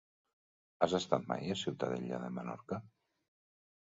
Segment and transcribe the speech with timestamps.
[0.85, 2.85] Has estat mai a Ciutadella de Menorca?